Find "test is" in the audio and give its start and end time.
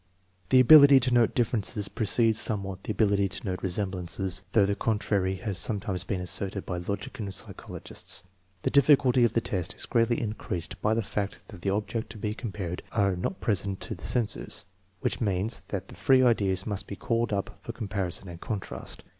9.41-9.85